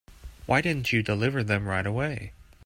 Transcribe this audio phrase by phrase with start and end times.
[0.47, 2.33] Why didn't you deliver them right away?